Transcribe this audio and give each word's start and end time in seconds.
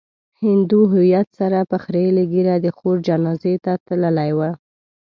هندو 0.41 0.79
هويت 0.93 1.27
سره 1.39 1.59
په 1.71 1.77
خريلې 1.83 2.23
ږيره 2.31 2.55
د 2.61 2.67
خور 2.77 2.97
جنازې 3.07 3.55
ته 3.65 3.73
تللی 3.87 4.31
و. 4.37 4.39